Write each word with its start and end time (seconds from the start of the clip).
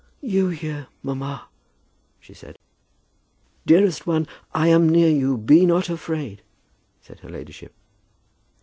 "You 0.23 0.47
here, 0.49 0.87
mamma!" 1.03 1.47
she 2.19 2.33
said. 2.33 2.57
"Dearest 3.67 4.07
one, 4.07 4.25
I 4.51 4.67
am 4.69 4.89
near 4.89 5.11
you. 5.11 5.37
Be 5.37 5.63
not 5.63 5.91
afraid," 5.91 6.41
said 7.03 7.19
her 7.19 7.29
ladyship. 7.29 7.75